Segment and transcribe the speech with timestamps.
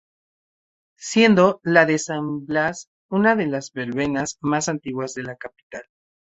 [0.97, 5.83] Siendo la de San Blas una de las verbenas más antiguas de la capital.